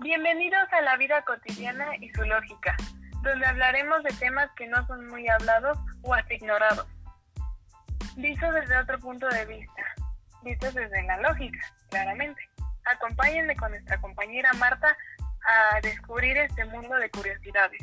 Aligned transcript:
Bienvenidos 0.00 0.72
a 0.72 0.80
la 0.80 0.96
vida 0.96 1.22
cotidiana 1.22 1.94
y 1.96 2.08
su 2.10 2.22
lógica, 2.24 2.76
donde 3.22 3.46
hablaremos 3.46 4.02
de 4.02 4.10
temas 4.14 4.50
que 4.56 4.66
no 4.66 4.84
son 4.86 5.06
muy 5.08 5.28
hablados 5.28 5.78
o 6.02 6.14
hasta 6.14 6.34
ignorados. 6.34 6.86
Vistos 8.16 8.54
desde 8.54 8.78
otro 8.78 8.98
punto 8.98 9.28
de 9.28 9.46
vista, 9.46 9.82
vistos 10.42 10.74
desde 10.74 11.02
la 11.04 11.18
lógica, 11.18 11.58
claramente. 11.90 12.48
Acompáñenme 12.84 13.54
con 13.54 13.70
nuestra 13.70 14.00
compañera 14.00 14.52
Marta 14.54 14.96
a 15.44 15.80
descubrir 15.82 16.36
este 16.38 16.64
mundo 16.64 16.96
de 16.96 17.10
curiosidades. 17.10 17.80